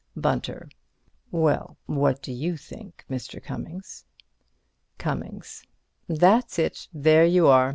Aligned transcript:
Bunter: 0.17 0.67
Well, 1.29 1.77
what 1.85 2.23
do 2.23 2.31
you 2.31 2.57
think, 2.57 3.05
Mr. 3.07 3.39
Cummings? 3.39 4.03
Cummings: 4.97 5.63
That's 6.09 6.57
it; 6.57 6.87
there 6.91 7.23
you 7.23 7.45
are! 7.47 7.69